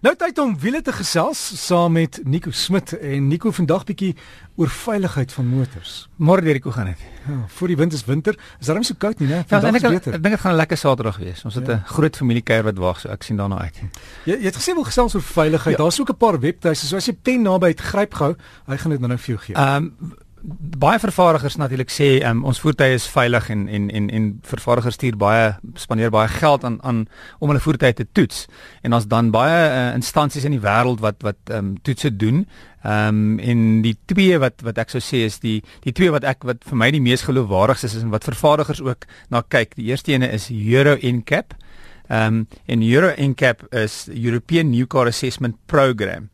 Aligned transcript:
Nou 0.00 0.14
tyd 0.16 0.38
om 0.40 0.54
wiele 0.56 0.78
te 0.80 0.94
gesels 0.96 1.40
saam 1.60 1.92
met 1.92 2.20
Nico 2.24 2.50
Smit 2.56 2.94
en 2.96 3.26
Nico 3.28 3.50
vandag 3.52 3.82
bietjie 3.84 4.14
oor 4.56 4.70
veiligheid 4.72 5.32
van 5.36 5.44
motors. 5.44 5.96
Môre 6.16 6.40
Derrick, 6.40 6.64
hoe 6.64 6.72
gaan 6.72 6.88
dit? 6.88 7.02
Ja, 7.26 7.36
voor 7.58 7.68
die 7.68 7.76
wind 7.76 7.92
is 7.92 8.06
winter. 8.08 8.38
Is 8.60 8.70
nie 8.72 8.88
so 8.88 8.96
koud 8.96 9.20
nie, 9.20 9.28
né? 9.28 9.42
Ja, 9.44 9.60
ek 9.60 9.76
ek 9.76 10.06
dink 10.06 10.32
dit 10.32 10.40
gaan 10.40 10.54
'n 10.54 10.56
lekker 10.56 10.80
Saterdag 10.80 11.18
wees. 11.20 11.44
Ons 11.44 11.54
het 11.54 11.68
'n 11.68 11.70
ja. 11.70 11.82
groot 11.84 12.16
familiekuier 12.16 12.64
wat 12.64 12.78
wag, 12.78 13.00
so 13.00 13.08
ek 13.08 13.22
sien 13.22 13.36
daarna 13.36 13.58
uit. 13.58 13.76
Jy 14.24 14.40
jy 14.40 14.48
het 14.48 14.56
gesê 14.56 14.72
wil 14.72 14.84
gesels 14.84 15.14
oor 15.14 15.22
veiligheid. 15.22 15.76
Ja. 15.76 15.82
Daar's 15.84 16.00
ook 16.00 16.10
'n 16.10 16.16
paar 16.16 16.40
webtuise, 16.40 16.86
so 16.86 16.96
as 16.96 17.06
jy 17.06 17.12
pen 17.12 17.42
naby 17.42 17.68
het, 17.68 17.80
gryp 17.80 18.14
gou. 18.14 18.36
Hy 18.66 18.76
gaan 18.76 18.90
dit 18.90 19.00
nou 19.00 19.18
vir 19.18 19.34
jou 19.34 19.38
gee. 19.38 19.54
Ehm 19.54 19.84
um, 20.00 20.16
baie 20.80 20.98
vervaardigers 20.98 21.56
natuurlik 21.60 21.90
sê 21.92 22.08
um, 22.24 22.42
ons 22.48 22.60
voertuie 22.62 22.94
is 22.96 23.06
veilig 23.12 23.50
en 23.52 23.66
en 23.68 23.90
en 23.90 24.08
en 24.10 24.28
vervaardigers 24.46 24.96
stuur 24.96 25.18
baie 25.20 25.52
spandeer 25.76 26.10
baie 26.10 26.28
geld 26.28 26.64
aan 26.64 26.78
aan 26.82 27.02
om 27.38 27.52
hulle 27.52 27.60
voertuie 27.60 27.92
te 27.94 28.06
toets. 28.12 28.46
En 28.82 28.96
ons 28.96 29.06
dan 29.06 29.30
baie 29.30 29.60
uh, 29.68 29.94
instansies 29.94 30.44
in 30.48 30.56
die 30.56 30.62
wêreld 30.64 31.04
wat 31.04 31.20
wat 31.26 31.52
um, 31.52 31.74
toetse 31.82 32.16
doen. 32.16 32.46
Ehm 32.82 33.08
um, 33.08 33.38
en 33.38 33.82
die 33.84 33.96
twee 34.06 34.38
wat 34.40 34.64
wat 34.64 34.78
ek 34.80 34.92
sou 34.94 35.02
sê 35.04 35.24
is 35.28 35.38
die 35.44 35.60
die 35.84 35.92
twee 35.92 36.10
wat 36.10 36.24
ek 36.24 36.44
wat 36.48 36.64
vir 36.64 36.80
my 36.82 36.90
die 36.90 37.04
mees 37.04 37.26
geloofwaardig 37.28 37.84
is 37.84 37.98
en 38.00 38.14
wat 38.14 38.24
vervaardigers 38.24 38.80
ook 38.80 39.04
na 39.28 39.42
kyk. 39.42 39.76
Die 39.76 39.90
eerste 39.92 40.12
ene 40.12 40.32
is 40.32 40.50
Euro 40.50 40.96
NCAP. 40.96 41.54
Ehm 42.08 42.40
um, 42.40 42.46
en 42.66 42.82
Euro 42.82 43.12
NCAP 43.16 43.68
is 43.74 44.08
European 44.08 44.70
New 44.70 44.86
Car 44.86 45.06
Assessment 45.06 45.56
Program. 45.66 46.30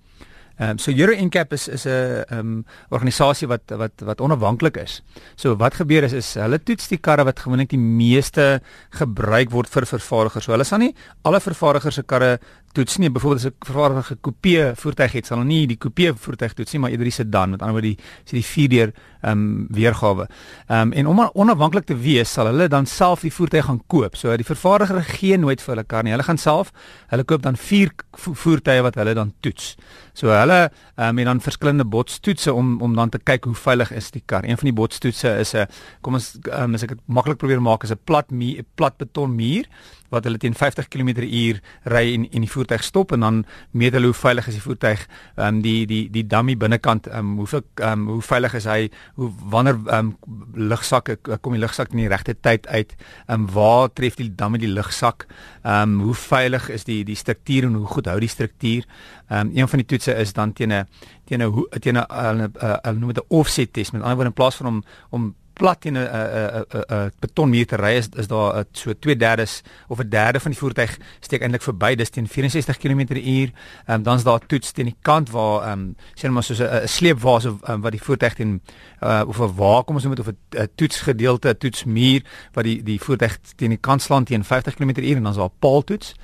Ehm 0.56 0.70
um, 0.70 0.78
so 0.78 0.90
Euro 0.90 1.12
NCAP 1.12 1.52
is 1.52 1.68
is 1.68 1.84
'n 1.84 2.24
ehm 2.28 2.38
um, 2.38 2.64
organisasie 2.88 3.48
wat 3.48 3.60
wat 3.76 3.92
wat 4.00 4.20
onafhanklik 4.20 4.76
is. 4.76 5.02
So 5.36 5.56
wat 5.56 5.74
gebeur 5.74 6.02
is 6.02 6.12
is 6.12 6.34
hulle 6.34 6.58
toets 6.62 6.88
die 6.88 6.98
karre 6.98 7.24
wat 7.24 7.40
gewoonlik 7.40 7.68
die 7.68 7.78
meeste 7.78 8.60
gebruik 8.90 9.50
word 9.50 9.68
vir 9.68 9.86
vervaardigers. 9.86 10.44
So 10.44 10.52
hulle 10.52 10.64
sal 10.64 10.78
nie 10.78 10.94
alle 11.22 11.40
vervaardigers 11.40 11.94
se 11.94 12.02
karre 12.02 12.38
toets 12.76 12.98
nie. 13.00 13.10
Byvoorbeeld 13.10 13.44
as 13.44 13.50
'n 13.50 13.64
vervaardiger 13.66 14.16
'n 14.16 14.20
kopie 14.20 14.62
voertuig 14.74 15.12
het, 15.12 15.26
sal 15.26 15.42
nie 15.42 15.66
die 15.66 15.76
kopie 15.76 16.12
voertuig 16.12 16.52
toets 16.54 16.72
nie, 16.72 16.80
maar 16.80 16.90
eerder 16.90 17.04
die 17.04 17.12
sedan, 17.12 17.50
met 17.50 17.60
ander 17.60 17.74
woorde 17.74 17.96
die 17.96 17.98
sê 18.24 18.32
die 18.36 18.44
vierdeur 18.44 18.92
ehm 19.22 19.32
um, 19.32 19.66
weergawe. 19.70 20.28
Ehm 20.68 20.80
um, 20.80 20.92
en 20.92 21.06
om 21.06 21.30
onafhanklik 21.34 21.84
te 21.84 21.96
wees, 21.96 22.32
sal 22.32 22.46
hulle 22.46 22.68
dan 22.68 22.86
self 22.86 23.20
die 23.20 23.32
voertuig 23.32 23.64
gaan 23.64 23.82
koop. 23.86 24.16
So 24.16 24.36
die 24.36 24.44
vervaardiger 24.44 25.02
gee 25.02 25.36
nooit 25.36 25.60
vir 25.60 25.74
hulle 25.74 25.84
kar 25.84 26.02
nie. 26.02 26.12
Hulle 26.12 26.22
gaan 26.22 26.38
self, 26.38 26.72
hulle 27.08 27.24
koop 27.24 27.42
dan 27.42 27.56
vier 27.56 27.90
voertuie 28.12 28.82
wat 28.82 28.94
hulle 28.94 29.14
dan 29.14 29.32
toets. 29.40 29.76
So 30.14 30.28
hulle 30.28 30.70
ehm 30.96 31.08
um, 31.08 31.18
het 31.18 31.26
dan 31.26 31.40
verskillende 31.40 31.84
botstoetse 31.84 32.52
om 32.52 32.80
om 32.80 32.94
dan 32.94 33.08
te 33.08 33.18
kyk 33.18 33.44
hoe 33.44 33.54
veilig 33.54 33.92
is 33.92 34.10
die 34.10 34.22
kar. 34.26 34.44
Een 34.44 34.58
van 34.58 34.70
die 34.70 34.76
botstoetse 34.76 35.38
is 35.38 35.54
'n 35.54 35.66
kom 36.00 36.14
ons 36.14 36.38
um, 36.52 36.74
as 36.74 36.82
ek 36.82 36.88
dit 36.88 37.00
maklik 37.06 37.38
probeer 37.38 37.62
maak 37.62 37.84
is 37.84 37.90
'n 37.90 37.98
plat 38.04 38.30
muur, 38.30 38.64
plat 38.74 38.96
beton 38.96 39.34
muur 39.34 39.64
wat 40.08 40.24
hulle 40.24 40.38
teen 40.38 40.54
50 40.54 40.88
km/h 40.88 41.60
ry 41.84 42.14
en 42.14 42.26
en 42.30 42.40
die 42.40 42.50
voertuig 42.50 42.65
stop 42.82 43.12
en 43.12 43.20
dan 43.20 43.44
meet 43.70 43.92
hulle 43.92 44.06
hoe 44.06 44.14
veilig 44.14 44.46
is 44.48 44.54
die 44.54 44.62
voertuig 44.62 45.06
ehm 45.36 45.46
um, 45.46 45.62
die 45.62 45.86
die 45.86 46.10
die 46.10 46.26
dummy 46.26 46.56
binnekant 46.56 47.06
ehm 47.06 47.18
um, 47.18 47.36
hoeveel 47.36 47.62
ehm 47.74 47.92
um, 47.92 48.08
hoe 48.08 48.22
veilig 48.22 48.54
is 48.54 48.64
hy 48.64 48.90
hoe 49.14 49.30
wanneer 49.50 49.78
ehm 49.86 49.98
um, 49.98 50.16
lugsakke 50.54 51.16
kom 51.40 51.52
die 51.52 51.60
lugsak 51.60 51.90
in 51.90 52.04
die 52.04 52.08
regte 52.08 52.34
tyd 52.40 52.66
uit 52.66 52.96
ehm 53.26 53.40
um, 53.40 53.48
waar 53.52 53.92
tref 53.92 54.16
die 54.16 54.34
dummy 54.34 54.58
die 54.58 54.72
lugsak 54.72 55.26
ehm 55.62 55.82
um, 55.82 56.00
hoe 56.00 56.14
veilig 56.14 56.68
is 56.68 56.84
die 56.84 57.04
die 57.04 57.16
struktuur 57.16 57.64
en 57.64 57.74
hoe 57.74 57.86
goed 57.86 58.06
hou 58.06 58.18
die 58.20 58.28
struktuur. 58.28 58.84
Ehm 59.28 59.48
um, 59.48 59.56
een 59.56 59.68
van 59.68 59.82
die 59.82 59.86
toetse 59.86 60.14
is 60.14 60.32
dan 60.32 60.52
teen 60.52 60.72
'n 60.72 60.86
teen 61.24 61.42
'n 61.42 61.66
teen 61.80 61.96
'n 61.98 62.06
hulle 62.08 62.98
noem 62.98 63.12
dit 63.12 63.22
'n 63.22 63.26
offset 63.28 63.72
test 63.72 63.92
met 63.92 64.02
ander 64.02 64.16
woorde 64.16 64.30
in 64.30 64.40
plaas 64.40 64.56
van 64.56 64.66
om 64.66 64.84
om 65.10 65.34
plat 65.56 65.84
in 65.84 65.96
'n 65.96 66.04
'n 66.04 66.64
'n 66.70 66.84
'n 66.88 67.12
betonmuur 67.20 67.66
te 67.66 67.76
ry 67.76 67.94
is 67.96 68.08
is 68.16 68.28
daar 68.28 68.54
a, 68.56 68.64
so 68.72 68.92
2/3 68.92 69.62
of 69.88 70.00
'n 70.00 70.08
derde 70.08 70.40
van 70.40 70.50
die 70.50 70.60
voertuig 70.60 70.98
steek 71.20 71.42
eintlik 71.42 71.62
verby 71.62 71.94
dis 71.94 72.10
teen 72.10 72.28
64 72.28 72.76
km/h. 72.76 73.50
Um, 73.88 74.02
dan 74.02 74.16
is 74.16 74.24
daar 74.24 74.46
toets 74.46 74.72
teen 74.72 74.84
die 74.84 74.96
kant 75.02 75.30
waar 75.30 75.62
ehm 75.62 75.72
um, 75.72 75.96
sê 76.14 76.22
net 76.22 76.32
maar 76.32 76.42
soos 76.42 76.60
'n 76.60 76.88
sleepwa 76.88 77.40
so 77.40 77.58
um, 77.68 77.80
wat 77.80 77.92
die 77.92 78.02
voertuig 78.02 78.34
teen 78.34 78.60
uh, 79.00 79.22
of 79.26 79.38
'n 79.40 79.54
wa 79.56 79.82
kom 79.82 79.94
ons 79.94 80.04
noem 80.04 80.14
dit 80.14 80.26
of 80.26 80.32
'n 80.32 80.68
toetsgedeelte, 80.74 81.48
'n 81.48 81.58
toetsmuur 81.58 82.22
wat 82.52 82.64
die 82.64 82.82
die 82.82 83.00
voertuig 83.00 83.38
teen 83.56 83.70
die 83.70 83.80
kant 83.80 84.02
slaan 84.02 84.24
teen 84.24 84.44
50 84.44 84.74
km/h 84.74 85.16
en 85.16 85.22
dan 85.22 85.32
is 85.32 85.38
daar 85.38 85.58
paaltoets. 85.58 86.14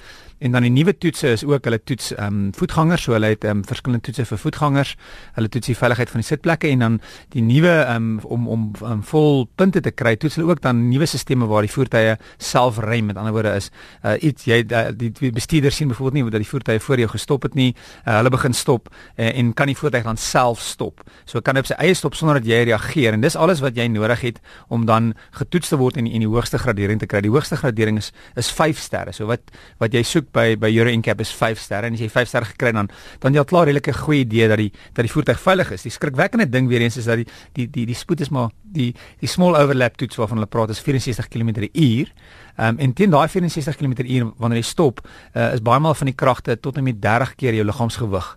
En 0.42 0.50
dan 0.50 0.64
die 0.66 0.72
nuwe 0.74 0.94
toetse 0.98 1.30
is 1.36 1.44
ook 1.46 1.64
hulle 1.68 1.78
toets 1.78 2.10
ehm 2.14 2.26
um, 2.26 2.54
voetgangers, 2.58 3.02
so 3.06 3.14
hulle 3.14 3.30
het 3.30 3.44
ehm 3.44 3.60
um, 3.60 3.64
verskillende 3.66 4.02
toetse 4.02 4.24
vir 4.26 4.38
voetgangers. 4.38 4.94
Hulle 5.36 5.48
toets 5.48 5.70
die 5.70 5.76
veiligheid 5.78 6.10
van 6.10 6.22
die 6.22 6.26
sitplekke 6.26 6.70
en 6.72 6.82
dan 6.82 7.00
die 7.34 7.44
nuwe 7.46 7.70
ehm 7.70 8.08
um, 8.18 8.18
om 8.24 8.48
om 8.48 8.64
um, 8.82 9.02
vol 9.06 9.46
punte 9.54 9.80
te 9.80 9.92
kry, 9.94 10.16
toets 10.16 10.40
hulle 10.40 10.50
ook 10.50 10.62
dan 10.64 10.88
nuwe 10.88 11.06
stelsels 11.06 11.20
waar 11.52 11.62
die 11.62 11.70
voertuie 11.70 12.16
self 12.38 12.80
rem. 12.82 13.06
Met 13.06 13.20
ander 13.20 13.32
woorde 13.32 13.54
is 13.54 13.70
uh, 14.02 14.16
iets 14.18 14.48
jy 14.48 14.62
uh, 14.66 14.88
die 14.96 15.30
bestuurder 15.32 15.72
sien 15.72 15.88
byvoorbeeld 15.92 16.24
nie 16.24 16.30
dat 16.30 16.42
die 16.42 16.50
voertuie 16.50 16.80
voor 16.80 16.98
jou 16.98 17.08
gestop 17.12 17.46
het 17.46 17.54
nie. 17.54 17.70
Uh, 18.06 18.16
hulle 18.18 18.30
begin 18.34 18.54
stop 18.54 18.90
uh, 18.90 19.28
en 19.38 19.54
kan 19.54 19.70
die 19.70 19.76
voertuig 19.78 20.04
dan 20.04 20.18
self 20.18 20.60
stop. 20.60 21.04
So 21.24 21.40
kan 21.40 21.58
op 21.60 21.70
sy 21.70 21.78
eie 21.78 21.94
stop 21.94 22.18
sonder 22.18 22.40
dat 22.40 22.50
jy 22.50 22.64
reageer 22.72 23.14
en 23.14 23.22
dis 23.22 23.36
alles 23.36 23.62
wat 23.62 23.78
jy 23.78 23.86
nodig 23.92 24.26
het 24.26 24.42
om 24.68 24.86
dan 24.90 25.12
getoets 25.38 25.70
te 25.70 25.78
word 25.78 26.00
en 26.02 26.10
en 26.10 26.26
die 26.26 26.28
hoogste 26.28 26.58
gradering 26.58 26.98
te 26.98 27.06
kry. 27.06 27.22
Die 27.22 27.30
hoogste 27.30 27.56
gradering 27.60 28.02
is 28.02 28.10
is 28.36 28.50
5 28.50 28.78
sterre. 28.82 29.14
So 29.14 29.30
wat 29.30 29.54
wat 29.78 29.94
jy 29.94 30.02
soek 30.02 30.31
by 30.32 30.56
by 30.56 30.70
Euro 30.76 30.90
NCAP 30.90 31.20
is 31.20 31.32
5 31.36 31.60
sterre 31.60 31.86
en 31.86 31.96
as 31.96 32.00
jy 32.00 32.08
5 32.12 32.28
sterre 32.28 32.48
gekry 32.52 32.72
dan 32.72 32.90
dan 33.20 33.32
jy 33.32 33.42
al 33.42 33.48
klaar 33.48 33.66
'n 33.66 33.72
redelike 33.72 33.92
goeie 33.92 34.24
idee 34.24 34.48
dat 34.48 34.58
die 34.58 34.72
dat 34.94 35.04
die 35.04 35.12
voertuig 35.12 35.40
veilig 35.40 35.70
is. 35.72 35.82
Die 35.82 35.90
skrikwekkende 35.90 36.48
ding 36.48 36.68
weer 36.68 36.80
eens 36.80 36.96
is 36.96 37.04
dat 37.04 37.16
die 37.16 37.26
die 37.52 37.70
die 37.70 37.86
die 37.86 37.94
spoed 37.94 38.20
is 38.20 38.30
maar 38.30 38.50
die 38.62 38.94
die 39.20 39.28
small 39.28 39.56
overlap 39.56 39.96
toets 39.96 40.16
waarvan 40.16 40.36
hulle 40.38 40.48
praat 40.48 40.70
is 40.70 40.80
64 40.80 41.28
km/h. 41.28 42.10
Um, 42.58 42.78
en 42.78 42.92
teen 42.92 43.10
daai 43.10 43.28
64 43.28 43.76
km/h 43.76 44.32
wanneer 44.36 44.58
jy 44.58 44.66
stop 44.68 45.00
uh, 45.34 45.52
is 45.54 45.62
baie 45.62 45.80
maal 45.80 45.94
van 45.94 46.06
die 46.06 46.14
kragte 46.14 46.60
tot 46.60 46.76
en 46.76 46.84
met 46.84 47.00
30 47.00 47.34
keer 47.34 47.54
jou 47.54 47.64
liggaamsgewig. 47.64 48.36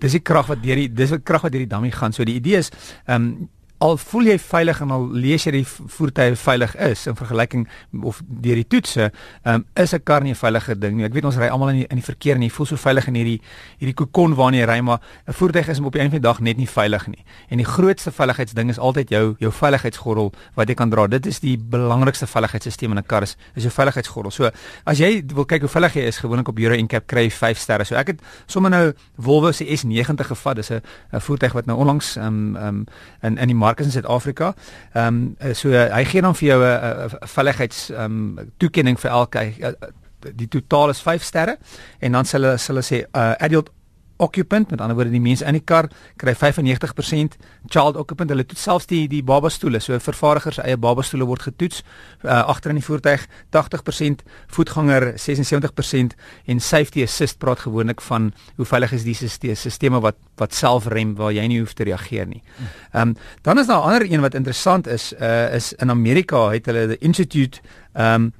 Dis 0.00 0.12
die 0.12 0.20
krag 0.20 0.46
wat 0.46 0.62
deur 0.62 0.76
die 0.76 0.88
dis 0.92 1.10
wat 1.10 1.22
krag 1.22 1.42
wat 1.42 1.52
deur 1.52 1.64
die 1.64 1.70
dummy 1.70 1.90
gaan. 1.90 2.12
So 2.12 2.24
die 2.24 2.34
idee 2.34 2.58
is 2.58 2.70
ehm 3.06 3.22
um, 3.22 3.48
al 3.78 3.96
voel 3.96 4.32
jy 4.32 4.38
veilig 4.42 4.80
en 4.82 4.90
al 4.90 5.04
lees 5.14 5.44
jy 5.46 5.52
die 5.54 5.64
voertuie 5.66 6.34
veilig 6.38 6.74
is 6.82 7.06
in 7.06 7.16
vergelyking 7.18 7.66
of 8.02 8.18
deur 8.26 8.58
die 8.58 8.66
toetse, 8.66 9.10
um, 9.46 9.64
is 9.76 9.94
'n 9.94 10.02
kar 10.02 10.22
nie 10.22 10.32
'n 10.32 10.34
veilige 10.34 10.78
ding 10.78 10.96
nie. 10.96 11.04
Ek 11.04 11.12
weet 11.12 11.24
ons 11.24 11.36
ry 11.36 11.48
almal 11.48 11.68
in 11.70 11.76
die, 11.76 11.86
in 11.90 11.96
die 11.96 12.04
verkeer 12.04 12.34
en 12.34 12.42
jy 12.42 12.50
voel 12.50 12.66
so 12.66 12.76
veilig 12.76 13.06
in 13.06 13.14
hierdie 13.14 13.40
hierdie 13.78 13.94
kokon 13.94 14.34
waarin 14.34 14.58
jy 14.58 14.66
ry, 14.66 14.80
maar 14.80 15.00
'n 15.28 15.32
voertuig 15.32 15.68
is 15.68 15.80
op 15.80 15.92
die 15.92 16.00
einde 16.00 16.10
van 16.10 16.20
die 16.20 16.28
dag 16.28 16.40
net 16.40 16.56
nie 16.56 16.66
veilig 16.66 17.06
nie. 17.06 17.24
En 17.50 17.58
die 17.58 17.64
grootste 17.64 18.10
veiligheidsding 18.10 18.70
is 18.70 18.78
altyd 18.78 19.10
jou 19.10 19.36
jou 19.38 19.52
veiligheidsgordel 19.52 20.32
wat 20.54 20.68
jy 20.68 20.74
kan 20.74 20.90
dra. 20.90 21.06
Dit 21.06 21.26
is 21.26 21.38
die 21.40 21.56
belangrikste 21.56 22.26
veiligheidsstelsel 22.26 22.90
in 22.90 22.98
'n 22.98 23.06
kar 23.06 23.22
is, 23.22 23.36
is 23.54 23.62
jou 23.62 23.72
veiligheidsgordel. 23.72 24.30
So 24.30 24.50
as 24.84 24.98
jy 24.98 25.22
wil 25.34 25.44
kyk 25.44 25.60
hoe 25.60 25.68
veilig 25.68 25.94
jy 25.94 26.02
is, 26.02 26.18
gewoonlik 26.18 26.48
op 26.48 26.58
Euro 26.58 26.74
NCAP 26.74 27.06
kry 27.06 27.22
jy 27.22 27.30
5 27.30 27.58
sterre. 27.58 27.84
So 27.84 27.94
ek 27.94 28.06
het 28.06 28.20
sommer 28.46 28.70
nou 28.70 28.92
Volvo 29.18 29.52
se 29.52 29.64
S90 29.64 30.26
gevat. 30.26 30.56
Dis 30.56 30.70
'n 30.70 30.82
voertuig 31.12 31.52
wat 31.52 31.66
nou 31.66 31.78
onlangs 31.78 32.16
um, 32.16 32.56
um, 32.56 32.86
in 33.22 33.38
in 33.38 33.46
die 33.46 33.54
mark 33.68 33.80
is 33.80 33.86
in 33.86 33.92
Suid-Afrika. 33.92 34.52
Ehm 34.94 35.36
um, 35.38 35.54
so 35.54 35.68
uh, 35.68 35.88
hy 35.92 36.04
gee 36.08 36.24
dan 36.24 36.36
vir 36.40 36.48
jou 36.48 36.60
'n 36.64 37.30
veiligheids 37.36 37.88
ehm 37.90 38.20
um, 38.38 38.52
toekenning 38.56 39.00
vir 39.00 39.10
elke 39.10 39.44
uh, 39.60 39.72
die 40.18 40.48
totaal 40.48 40.90
is 40.90 41.00
5 41.00 41.22
sterre 41.22 41.58
en 41.98 42.12
dan 42.12 42.24
sal 42.24 42.42
hulle 42.42 42.58
sal 42.58 42.74
hulle 42.74 42.86
sê 42.86 43.04
uh, 43.12 43.34
adult 43.38 43.70
occupant 44.18 44.70
met 44.70 44.80
ander 44.80 44.96
woorde 44.98 45.14
die 45.14 45.22
mense 45.22 45.46
in 45.46 45.56
die 45.56 45.64
kar 45.64 45.88
kry 46.20 46.34
95% 46.34 47.38
child 47.66 47.96
occupant 47.96 48.30
hulle 48.30 48.46
toets 48.46 48.62
selfs 48.66 48.88
die 48.90 49.06
die 49.10 49.22
baba 49.22 49.50
stoele 49.52 49.80
so 49.80 49.98
vervaardigers 50.02 50.60
eie 50.64 50.76
baba 50.76 51.02
stoele 51.06 51.26
word 51.28 51.46
getoets 51.46 51.82
uh, 52.24 52.42
agter 52.50 52.74
in 52.74 52.80
die 52.80 52.84
voertuig 52.84 53.26
80% 53.56 54.24
voetganger 54.56 55.12
76% 55.16 56.16
en 56.46 56.60
safety 56.60 57.02
assist 57.06 57.38
praat 57.38 57.64
gewoonlik 57.66 58.02
van 58.10 58.32
hoe 58.56 58.66
veilig 58.66 58.92
is 58.98 59.06
die 59.06 59.16
stelsels 59.18 59.78
wat 60.02 60.16
wat 60.38 60.54
self 60.54 60.86
rem 60.86 61.14
waar 61.18 61.32
jy 61.32 61.46
nie 61.50 61.58
hoef 61.60 61.72
te 61.74 61.84
reageer 61.84 62.26
nie. 62.26 62.42
Ehm 62.92 63.08
um, 63.08 63.16
dan 63.42 63.58
is 63.58 63.66
daar 63.66 63.80
'n 63.80 63.86
ander 63.88 64.12
een 64.12 64.20
wat 64.20 64.34
interessant 64.34 64.86
is 64.86 65.12
uh, 65.20 65.54
is 65.54 65.72
in 65.72 65.90
Amerika 65.90 66.50
het 66.50 66.66
hulle 66.66 66.86
the 66.86 66.98
institute 66.98 67.60
ehm 67.94 68.14
um, 68.14 68.32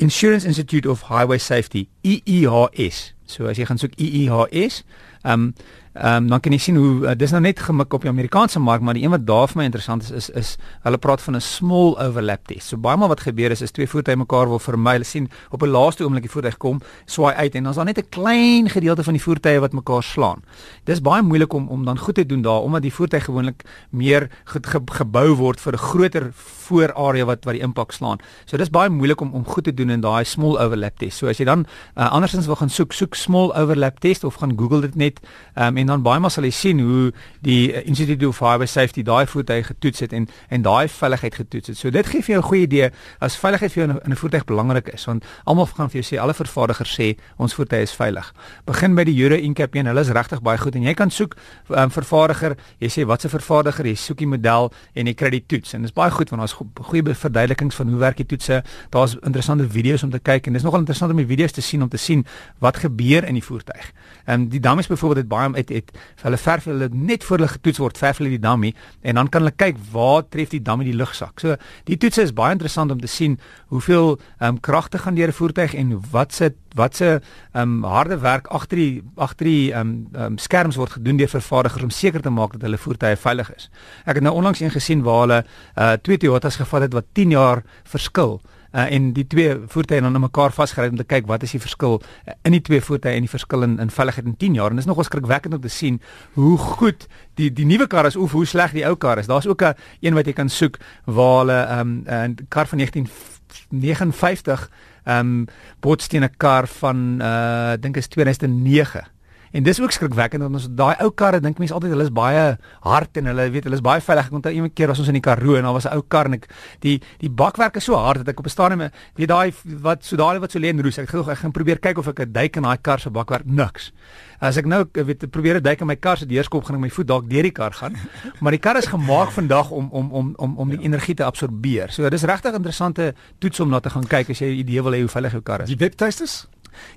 Insurance 0.00 0.46
Institute 0.46 0.90
of 0.90 1.08
Highway 1.08 1.38
Safety 1.38 1.88
EEHS. 2.02 3.12
So 3.26 3.46
as 3.46 3.58
jy 3.60 3.66
gaan 3.68 3.78
soek 3.78 3.92
EEHS, 4.00 4.82
ehm 5.22 5.32
um, 5.32 5.54
Ehm 5.92 6.22
um, 6.22 6.28
dan 6.28 6.40
kan 6.40 6.52
jy 6.54 6.58
sien 6.62 6.76
hoe 6.78 6.90
uh, 7.02 7.12
dis 7.18 7.32
nou 7.34 7.40
net 7.42 7.58
gemik 7.58 7.92
op 7.92 8.04
die 8.06 8.10
Amerikaanse 8.10 8.60
mark, 8.62 8.80
maar 8.80 8.94
die 8.94 9.02
een 9.02 9.10
wat 9.10 9.24
daar 9.26 9.48
vir 9.50 9.58
my 9.58 9.64
interessant 9.66 10.04
is 10.06 10.10
is 10.10 10.28
is 10.38 10.50
hulle 10.84 10.98
praat 11.02 11.22
van 11.22 11.34
'n 11.34 11.40
small 11.40 11.96
overlap 11.98 12.46
test. 12.46 12.68
So 12.68 12.76
baie 12.76 12.96
maal 12.96 13.08
wat 13.08 13.20
gebeur 13.20 13.50
is 13.50 13.60
is 13.60 13.72
twee 13.72 13.88
voertuie 13.88 14.16
mekaar 14.16 14.46
wil 14.48 14.58
vermy. 14.58 14.92
Hulle 14.92 15.04
sien 15.04 15.28
op 15.50 15.62
'n 15.62 15.68
laaste 15.68 16.04
oomblik 16.04 16.22
die 16.22 16.30
voertuig 16.30 16.56
kom, 16.56 16.80
swaai 17.06 17.34
uit 17.34 17.54
en 17.54 17.62
dan 17.62 17.70
is 17.70 17.76
daar 17.76 17.84
net 17.84 17.98
'n 17.98 18.08
klein 18.08 18.70
gedeelte 18.70 19.02
van 19.02 19.12
die 19.12 19.22
voertuie 19.22 19.60
wat 19.60 19.72
mekaar 19.72 20.02
slaan. 20.02 20.42
Dis 20.84 21.00
baie 21.00 21.22
moeilik 21.22 21.52
om 21.52 21.68
om 21.68 21.84
dan 21.84 21.98
goed 21.98 22.14
te 22.14 22.26
doen 22.26 22.42
daar 22.42 22.62
omdat 22.62 22.82
die 22.82 22.94
voertuig 22.94 23.24
gewoonlik 23.24 23.64
meer 23.90 24.30
ge, 24.44 24.60
ge, 24.62 24.80
gebou 24.86 25.34
word 25.34 25.60
vir 25.60 25.72
'n 25.72 25.78
groter 25.78 26.30
voorarea 26.32 27.24
wat 27.24 27.44
wat 27.44 27.54
die 27.54 27.62
impak 27.62 27.92
slaan. 27.92 28.18
So 28.44 28.56
dis 28.56 28.70
baie 28.70 28.90
moeilik 28.90 29.20
om 29.20 29.32
om 29.34 29.44
goed 29.44 29.64
te 29.64 29.74
doen 29.74 29.90
in 29.90 30.00
daai 30.00 30.24
small 30.24 30.56
overlap 30.58 30.98
test. 30.98 31.18
So 31.18 31.26
as 31.26 31.38
jy 31.38 31.44
dan 31.44 31.66
uh, 31.96 32.12
andersins 32.12 32.46
wil 32.46 32.56
gaan 32.56 32.70
soek, 32.70 32.92
soek 32.92 33.14
small 33.14 33.50
overlap 33.56 33.98
test 33.98 34.24
of 34.24 34.34
gaan 34.34 34.54
Google 34.58 34.80
dit 34.80 34.94
net 34.94 35.09
um, 35.56 35.76
en 35.76 35.86
dan 35.86 36.02
baie 36.02 36.20
maal 36.20 36.30
sal 36.30 36.44
jy 36.44 36.50
sien 36.50 36.80
hoe 36.80 37.12
die 37.40 37.72
uh, 37.72 37.86
Institute 37.86 38.28
of 38.28 38.38
Highway 38.38 38.66
Safety 38.66 39.02
daai 39.02 39.26
voertuie 39.26 39.62
getoets 39.62 40.00
het 40.00 40.12
en 40.12 40.28
en 40.48 40.62
daai 40.62 40.88
veiligheid 40.88 41.34
getoets 41.34 41.68
het. 41.68 41.78
So 41.78 41.90
dit 41.90 42.06
gee 42.06 42.22
vir 42.22 42.34
jou 42.34 42.42
'n 42.42 42.48
goeie 42.48 42.62
idee 42.62 42.90
as 43.20 43.36
veiligheid 43.36 43.72
vir 43.72 43.86
jou 43.86 44.00
in 44.04 44.10
'n 44.10 44.16
voertuig 44.16 44.44
belangrik 44.44 44.88
is 44.88 45.04
want 45.04 45.24
almal 45.44 45.66
gaan 45.66 45.90
vir 45.90 46.02
jou 46.02 46.06
sê 46.16 46.20
alle 46.20 46.34
vervaardigers 46.34 47.00
sê 47.00 47.16
ons 47.36 47.54
voertuie 47.54 47.82
is 47.82 47.92
veilig. 47.92 48.32
Begin 48.66 48.94
by 48.94 49.04
die 49.04 49.22
Euro 49.22 49.36
NCAP 49.36 49.74
1, 49.74 49.86
hulle 49.86 50.00
is 50.00 50.08
regtig 50.08 50.42
baie 50.42 50.58
goed 50.58 50.74
en 50.74 50.82
jy 50.82 50.94
kan 50.94 51.10
soek 51.10 51.36
um, 51.68 51.90
vervaardiger, 51.90 52.56
jy 52.78 52.88
sê 52.88 53.06
watse 53.06 53.28
vervaardiger, 53.28 53.86
jy 53.86 53.94
soek 53.94 54.18
die 54.18 54.26
model 54.26 54.72
en 54.94 55.06
jy 55.06 55.14
kry 55.14 55.30
die 55.30 55.44
toets 55.46 55.74
en 55.74 55.82
dit 55.82 55.90
is 55.90 55.96
baie 55.96 56.10
goed 56.10 56.30
want 56.30 56.40
daar's 56.40 56.56
goeie 56.90 57.02
verduidelikings 57.14 57.74
van 57.74 57.88
hoe 57.88 57.98
werk 57.98 58.16
die 58.16 58.26
toetse. 58.26 58.62
Daar's 58.90 59.16
interessante 59.22 59.68
video's 59.68 60.02
om 60.02 60.10
te 60.10 60.18
kyk 60.18 60.46
en 60.46 60.52
dis 60.52 60.62
nogal 60.62 60.80
interessant 60.84 61.10
om 61.10 61.16
die 61.16 61.26
video's 61.26 61.52
te 61.52 61.64
sien 61.64 61.82
om 61.82 61.88
te 61.88 61.98
sien 61.98 62.24
wat 62.58 62.76
gebeur 62.76 63.26
in 63.28 63.38
die 63.38 63.44
voertuig. 63.44 63.92
Ehm 64.26 64.42
um, 64.42 64.48
die 64.50 64.60
dummies 64.60 64.86
byvoorbeeld 65.00 65.24
het 65.24 65.28
baie 65.28 65.50
het, 65.56 65.68
het 65.68 66.24
hulle 66.24 66.36
verf 66.36 66.64
hulle 66.68 66.88
net 66.92 67.24
voor 67.24 67.38
hulle 67.38 67.48
getoets 67.48 67.80
word, 67.80 67.98
verf 67.98 68.20
hulle 68.20 68.32
die 68.34 68.42
dummy 68.42 68.74
en 69.00 69.20
dan 69.20 69.28
kan 69.28 69.44
hulle 69.44 69.56
kyk 69.56 69.78
waar 69.92 70.26
tref 70.28 70.52
die 70.52 70.62
dummy 70.62 70.84
die 70.84 70.96
lugsak. 70.96 71.40
So 71.40 71.56
die 71.88 71.96
toetse 72.00 72.22
is 72.26 72.34
baie 72.36 72.52
interessant 72.56 72.92
om 72.92 73.00
te 73.00 73.10
sien 73.10 73.38
hoeveel 73.72 74.18
ehm 74.38 74.56
um, 74.56 74.60
kragte 74.60 74.98
gaan 74.98 75.14
deur 75.14 75.28
'n 75.28 75.32
voertuig 75.32 75.74
en 75.74 76.00
wat 76.10 76.32
se 76.32 76.52
wat 76.74 76.96
se 76.96 77.20
ehm 77.52 77.62
um, 77.62 77.84
harde 77.84 78.18
werk 78.18 78.46
agter 78.46 78.76
die 78.76 79.02
agter 79.16 79.46
die 79.46 79.72
ehm 79.72 79.80
um, 79.80 80.22
um, 80.22 80.38
skerms 80.38 80.76
word 80.76 80.90
gedoen 80.90 81.16
deur 81.16 81.28
vervaardigers 81.28 81.82
om 81.82 81.90
seker 81.90 82.20
te 82.20 82.30
maak 82.30 82.52
dat 82.52 82.62
hulle 82.62 82.78
voertuie 82.78 83.16
veilig 83.16 83.54
is. 83.54 83.70
Ek 84.04 84.14
het 84.14 84.22
nou 84.22 84.34
onlangs 84.34 84.60
een 84.60 84.70
gesien 84.70 85.02
waar 85.02 85.20
hulle 85.20 85.44
uh 85.76 85.92
twee 86.02 86.18
Toyotas 86.18 86.56
gevat 86.56 86.82
het 86.82 86.92
wat 86.92 87.06
10 87.12 87.30
jaar 87.30 87.62
verskil 87.84 88.40
uh, 88.72 88.92
en 88.92 89.12
die 89.12 89.26
twee 89.26 89.56
voertuie 89.66 90.00
dan 90.00 90.14
aan 90.14 90.20
mekaar 90.20 90.52
vasgery 90.52 90.88
om 90.88 90.96
te 90.96 91.04
kyk 91.04 91.26
wat 91.26 91.42
is 91.42 91.54
die 91.56 91.62
verskil 91.62 92.00
uh, 92.00 92.34
in 92.44 92.56
die 92.56 92.62
twee 92.66 92.80
voertuie 92.80 93.14
en 93.16 93.26
die 93.26 93.32
verskil 93.32 93.66
in, 93.66 93.78
in 93.82 93.90
veiligheid 93.90 94.26
in 94.26 94.36
10 94.36 94.58
jaar 94.60 94.70
en 94.70 94.78
dit 94.78 94.84
is 94.84 94.90
nogal 94.90 95.08
skrikwekkend 95.08 95.54
om 95.54 95.60
te 95.60 95.72
sien 95.72 96.00
hoe 96.38 96.56
goed 96.58 97.06
die 97.40 97.50
die 97.52 97.66
nuwe 97.66 97.86
kar 97.90 98.06
is 98.06 98.16
of 98.16 98.32
hoe 98.36 98.46
sleg 98.46 98.74
die 98.76 98.86
ou 98.86 98.96
kar 98.96 99.18
is. 99.18 99.26
Daar's 99.26 99.46
ook 99.46 99.62
'n 99.62 99.74
een 100.00 100.14
wat 100.14 100.26
jy 100.26 100.32
kan 100.32 100.48
soek 100.48 100.78
waar 101.04 101.38
hulle 101.38 101.60
'n 101.84 102.04
um, 102.08 102.34
kar 102.48 102.66
van 102.66 102.78
1959 102.78 104.70
ehm 105.04 105.18
um, 105.18 105.46
botsteen 105.80 106.24
'n 106.24 106.36
kar 106.36 106.66
van 106.68 107.18
uh 107.22 107.72
dink 107.80 107.96
is 107.96 108.08
2009 108.08 109.04
En 109.50 109.62
dis 109.66 109.80
ook 109.82 109.90
skrikwekkend 109.90 110.42
want 110.42 110.54
ons 110.54 110.68
daai 110.78 110.94
ou 111.02 111.10
karre 111.10 111.40
dink 111.42 111.58
mense 111.58 111.74
altyd 111.74 111.90
hulle 111.90 112.04
is 112.06 112.12
baie 112.14 112.42
hard 112.86 113.18
en 113.18 113.30
hulle 113.32 113.46
weet 113.50 113.64
hulle 113.66 113.78
is 113.80 113.82
baie 113.82 114.02
veilig. 114.04 114.28
Ek 114.30 114.36
onthou 114.38 114.52
eendag 114.54 114.76
keer 114.78 114.92
was 114.92 115.00
ons 115.02 115.10
in 115.10 115.18
die 115.18 115.24
Karoo 115.24 115.56
en 115.58 115.66
daar 115.66 115.74
was 115.74 115.88
'n 115.90 115.96
ou 115.98 116.02
kar 116.06 116.26
en 116.26 116.34
ek 116.34 116.46
die 116.80 117.00
die 117.18 117.30
bakwerk 117.30 117.76
is 117.76 117.84
so 117.84 117.96
hard 117.96 118.22
dat 118.22 118.28
ek 118.28 118.38
op 118.38 118.46
'n 118.46 118.50
stadium 118.50 118.90
weet 119.16 119.28
daai 119.28 119.52
wat 119.82 120.04
so 120.04 120.16
daai 120.16 120.38
wat 120.38 120.52
so 120.52 120.58
lê 120.60 120.68
en 120.68 120.82
roes. 120.82 120.98
Ek 120.98 121.08
gou 121.08 121.28
ek 121.28 121.38
gaan 121.38 121.52
probeer 121.52 121.78
kyk 121.80 121.98
of 121.98 122.06
ek 122.06 122.20
'n 122.20 122.32
duik 122.32 122.56
in 122.56 122.62
daai 122.62 122.78
kar 122.80 123.00
se 123.00 123.10
bakwerk 123.10 123.44
niks. 123.44 123.92
As 124.40 124.56
ek 124.56 124.66
nou 124.66 124.84
weet 124.92 125.30
probeer 125.30 125.56
'n 125.56 125.62
duik 125.62 125.80
in 125.80 125.86
my 125.86 125.96
kar 125.96 126.16
se 126.16 126.26
deurskop 126.26 126.64
gaan 126.64 126.76
ek 126.76 126.82
my 126.82 126.90
voet 126.90 127.06
dalk 127.06 127.28
deur 127.28 127.42
die 127.42 127.52
kar 127.52 127.72
gaan. 127.72 127.96
Maar 128.40 128.52
die 128.52 128.60
kar 128.60 128.76
is 128.76 128.86
gemaak 128.86 129.30
vandag 129.30 129.70
om 129.70 129.88
om 129.90 130.12
om 130.12 130.34
om 130.36 130.56
om 130.58 130.68
die 130.68 130.78
ja. 130.78 130.84
energie 130.84 131.14
te 131.14 131.24
absorbeer. 131.24 131.90
So 131.90 132.08
dis 132.08 132.22
regtig 132.22 132.54
interessante 132.54 133.14
toets 133.38 133.60
om 133.60 133.68
na 133.68 133.80
te 133.80 133.90
gaan 133.90 134.06
kyk 134.06 134.30
as 134.30 134.38
jy 134.38 134.46
'n 134.46 134.58
idee 134.58 134.82
wil 134.82 134.92
hê 134.92 135.00
hoe 135.00 135.08
veilig 135.08 135.32
jou 135.32 135.42
kar 135.42 135.62
is. 135.62 135.68
Die 135.68 135.76
webtuistes? 135.76 136.46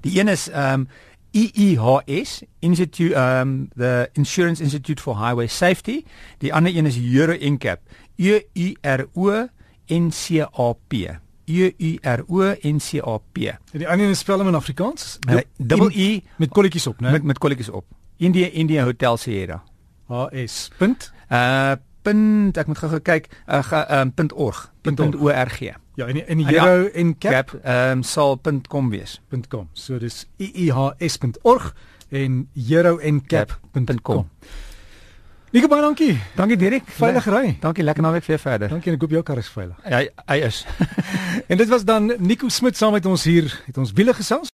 Die 0.02 0.20
een 0.20 0.28
is 0.28 0.50
ehm 0.50 0.74
um, 0.74 0.88
EEHS 1.34 2.44
Institute 2.60 3.16
um 3.18 3.70
the 3.76 4.10
Insurance 4.14 4.62
Institute 4.62 5.02
for 5.02 5.16
Highway 5.18 5.48
Safety. 5.48 6.06
Die 6.38 6.54
ander 6.54 6.76
een 6.76 6.86
is 6.86 6.98
Euro 6.98 7.34
NCAP. 7.34 7.80
E 8.16 8.42
U 8.54 8.76
R 8.82 9.08
O 9.14 9.48
N 9.88 10.12
C 10.12 10.42
A 10.42 10.74
P. 10.88 10.94
E 11.46 11.74
U 11.78 11.98
R 12.02 12.24
O 12.28 12.54
N 12.62 12.80
C 12.80 13.02
A 13.02 13.18
P. 13.18 13.38
En 13.38 13.60
die 13.72 13.88
ander 13.88 14.08
een 14.08 14.16
spel 14.16 14.38
hom 14.38 14.48
in 14.48 14.56
Afrikaans? 14.56 15.20
Double 15.58 15.92
E 15.94 16.22
met 16.38 16.50
kolletjies 16.50 16.88
op, 16.88 17.02
né? 17.02 17.12
Met 17.12 17.24
met 17.24 17.38
kolletjies 17.38 17.70
op. 17.70 17.86
India 18.18 18.48
India 18.48 18.84
Hotel 18.84 19.18
Sierra. 19.18 19.64
HS. 20.08 20.70
Punt. 20.78 21.12
Uh 21.32 21.72
punt 22.04 22.58
ek 22.60 22.68
moet 22.68 22.78
gou 22.78 23.00
kyk 23.00 23.30
uh, 23.48 23.84
um, 23.90 24.12
punt 24.14 24.34
.org. 24.34 24.74
Punt 24.82 25.00
.org. 25.00 25.60
Ja, 25.96 26.08
en 26.08 26.28
en 26.28 26.38
die 26.38 26.48
euro 26.56 26.84
ja, 26.84 26.90
en 26.90 27.18
cap 27.18 27.54
ehm 27.62 27.98
um, 27.98 28.04
sal.com 28.04 28.90
wees. 28.90 29.22
.com. 29.50 29.70
So 29.74 30.00
dis 30.00 30.26
iihs.org 30.38 31.74
en 32.10 32.48
euro 32.70 32.98
en 32.98 33.26
cap.com. 33.26 34.28
Nico 35.54 35.68
baie 35.70 35.84
dankie. 35.86 36.16
Dankie 36.34 36.58
Dirk. 36.58 36.88
Veilig 36.98 37.26
ry. 37.30 37.52
Dankie, 37.62 37.84
lekker 37.86 38.02
naweek 38.02 38.24
vir 38.26 38.34
jou 38.34 38.42
verder. 38.42 38.72
Dankie 38.74 38.90
en 38.90 38.96
ek 38.98 39.04
hoop 39.06 39.12
jou 39.14 39.22
kar 39.22 39.38
is 39.38 39.52
veilig. 39.54 39.76
Ja, 39.86 40.00
hy 40.32 40.38
is. 40.48 40.64
en 41.52 41.60
dit 41.62 41.70
was 41.70 41.86
dan 41.86 42.10
Nico 42.18 42.50
Smit 42.50 42.80
saam 42.80 42.96
met 42.98 43.06
ons 43.06 43.26
hier, 43.30 43.54
het 43.68 43.78
ons 43.78 43.94
wiele 43.94 44.16
gesels. 44.18 44.50